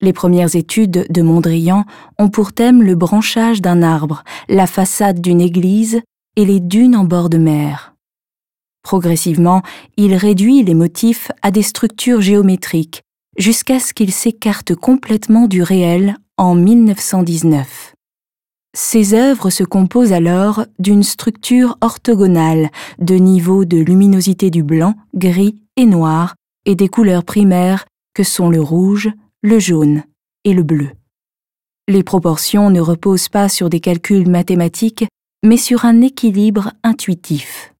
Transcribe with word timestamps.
Les 0.00 0.12
premières 0.12 0.54
études 0.54 1.08
de 1.10 1.22
Mondrian 1.22 1.86
ont 2.20 2.28
pour 2.28 2.52
thème 2.52 2.84
le 2.84 2.94
branchage 2.94 3.60
d'un 3.60 3.82
arbre, 3.82 4.22
la 4.48 4.68
façade 4.68 5.20
d'une 5.20 5.40
église 5.40 6.02
et 6.36 6.44
les 6.44 6.60
dunes 6.60 6.94
en 6.94 7.02
bord 7.02 7.30
de 7.30 7.38
mer. 7.38 7.96
Progressivement, 8.84 9.62
il 9.96 10.14
réduit 10.14 10.62
les 10.62 10.74
motifs 10.74 11.32
à 11.42 11.50
des 11.50 11.62
structures 11.62 12.20
géométriques, 12.20 13.02
jusqu'à 13.38 13.80
ce 13.80 13.92
qu'il 13.92 14.12
s'écarte 14.12 14.74
complètement 14.74 15.46
du 15.46 15.62
réel 15.62 16.16
en 16.36 16.54
1919. 16.54 17.94
Ses 18.74 19.14
œuvres 19.14 19.50
se 19.50 19.64
composent 19.64 20.12
alors 20.12 20.64
d'une 20.78 21.02
structure 21.02 21.76
orthogonale, 21.82 22.70
de 22.98 23.16
niveaux 23.16 23.64
de 23.64 23.78
luminosité 23.78 24.50
du 24.50 24.62
blanc, 24.62 24.94
gris 25.14 25.56
et 25.76 25.84
noir, 25.84 26.34
et 26.64 26.74
des 26.74 26.88
couleurs 26.88 27.24
primaires 27.24 27.84
que 28.14 28.22
sont 28.22 28.48
le 28.48 28.60
rouge, 28.60 29.10
le 29.42 29.58
jaune 29.58 30.04
et 30.44 30.54
le 30.54 30.62
bleu. 30.62 30.90
Les 31.88 32.02
proportions 32.02 32.70
ne 32.70 32.80
reposent 32.80 33.28
pas 33.28 33.48
sur 33.48 33.68
des 33.68 33.80
calculs 33.80 34.28
mathématiques, 34.28 35.04
mais 35.42 35.56
sur 35.56 35.84
un 35.84 36.00
équilibre 36.00 36.72
intuitif. 36.82 37.74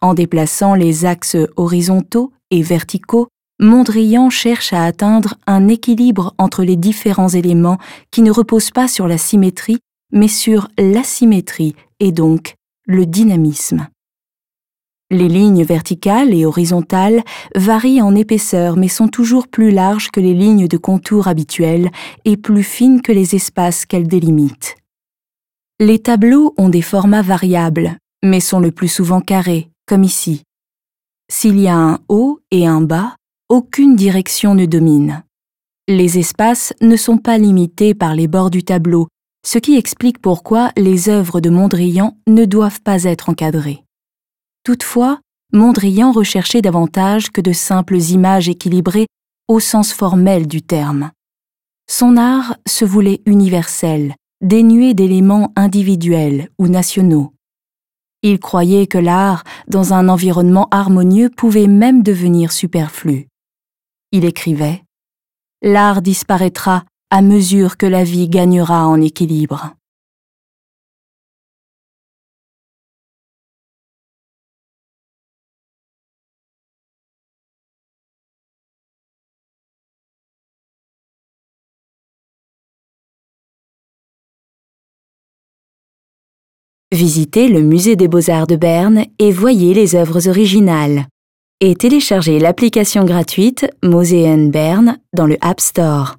En 0.00 0.14
déplaçant 0.14 0.74
les 0.74 1.04
axes 1.04 1.36
horizontaux 1.56 2.32
et 2.50 2.62
verticaux, 2.62 3.28
Mondrian 3.60 4.30
cherche 4.30 4.72
à 4.72 4.84
atteindre 4.84 5.34
un 5.46 5.68
équilibre 5.68 6.34
entre 6.38 6.64
les 6.64 6.76
différents 6.76 7.28
éléments 7.28 7.78
qui 8.10 8.22
ne 8.22 8.32
reposent 8.32 8.72
pas 8.72 8.88
sur 8.88 9.06
la 9.06 9.18
symétrie, 9.18 9.78
mais 10.12 10.28
sur 10.28 10.68
l'asymétrie 10.76 11.74
et 12.00 12.10
donc 12.10 12.54
le 12.86 13.06
dynamisme. 13.06 13.86
Les 15.10 15.28
lignes 15.28 15.64
verticales 15.64 16.34
et 16.34 16.44
horizontales 16.44 17.22
varient 17.54 18.02
en 18.02 18.16
épaisseur 18.16 18.76
mais 18.76 18.88
sont 18.88 19.08
toujours 19.08 19.46
plus 19.46 19.70
larges 19.70 20.10
que 20.10 20.20
les 20.20 20.34
lignes 20.34 20.66
de 20.66 20.76
contour 20.76 21.28
habituelles 21.28 21.90
et 22.24 22.36
plus 22.36 22.64
fines 22.64 23.02
que 23.02 23.12
les 23.12 23.36
espaces 23.36 23.86
qu'elles 23.86 24.08
délimitent. 24.08 24.76
Les 25.78 26.00
tableaux 26.00 26.54
ont 26.56 26.68
des 26.68 26.82
formats 26.82 27.22
variables, 27.22 27.96
mais 28.24 28.40
sont 28.40 28.60
le 28.60 28.72
plus 28.72 28.88
souvent 28.88 29.20
carrés, 29.20 29.70
comme 29.86 30.04
ici. 30.04 30.42
S'il 31.30 31.60
y 31.60 31.68
a 31.68 31.76
un 31.76 31.98
haut 32.08 32.40
et 32.50 32.66
un 32.66 32.80
bas, 32.80 33.16
aucune 33.48 33.94
direction 33.94 34.54
ne 34.54 34.64
domine. 34.64 35.22
Les 35.86 36.18
espaces 36.18 36.72
ne 36.80 36.96
sont 36.96 37.18
pas 37.18 37.36
limités 37.36 37.94
par 37.94 38.14
les 38.14 38.26
bords 38.26 38.50
du 38.50 38.64
tableau, 38.64 39.08
ce 39.46 39.58
qui 39.58 39.76
explique 39.76 40.18
pourquoi 40.18 40.72
les 40.78 41.10
œuvres 41.10 41.40
de 41.40 41.50
Mondrian 41.50 42.16
ne 42.26 42.46
doivent 42.46 42.80
pas 42.80 43.04
être 43.04 43.28
encadrées. 43.28 43.84
Toutefois, 44.64 45.20
Mondrian 45.52 46.10
recherchait 46.10 46.62
davantage 46.62 47.30
que 47.30 47.42
de 47.42 47.52
simples 47.52 47.98
images 47.98 48.48
équilibrées 48.48 49.06
au 49.46 49.60
sens 49.60 49.92
formel 49.92 50.46
du 50.46 50.62
terme. 50.62 51.10
Son 51.86 52.16
art 52.16 52.56
se 52.66 52.86
voulait 52.86 53.20
universel, 53.26 54.14
dénué 54.40 54.94
d'éléments 54.94 55.52
individuels 55.54 56.48
ou 56.58 56.68
nationaux. 56.68 57.34
Il 58.22 58.40
croyait 58.40 58.86
que 58.86 58.96
l'art, 58.96 59.44
dans 59.68 59.92
un 59.92 60.08
environnement 60.08 60.66
harmonieux, 60.70 61.28
pouvait 61.28 61.66
même 61.66 62.02
devenir 62.02 62.52
superflu. 62.52 63.28
Il 64.16 64.24
écrivait 64.24 64.80
L'art 65.60 66.00
disparaîtra 66.00 66.84
à 67.10 67.20
mesure 67.20 67.76
que 67.76 67.84
la 67.84 68.04
vie 68.04 68.28
gagnera 68.28 68.86
en 68.86 69.00
équilibre. 69.00 69.74
Visitez 86.92 87.48
le 87.48 87.62
musée 87.62 87.96
des 87.96 88.06
beaux-arts 88.06 88.46
de 88.46 88.54
Berne 88.54 89.06
et 89.18 89.32
voyez 89.32 89.74
les 89.74 89.96
œuvres 89.96 90.28
originales. 90.28 91.08
Et 91.66 91.76
téléchargez 91.76 92.38
l'application 92.40 93.06
gratuite 93.06 93.64
Moseen 93.82 94.50
Berne 94.50 94.98
dans 95.14 95.24
le 95.24 95.38
App 95.40 95.60
Store. 95.60 96.16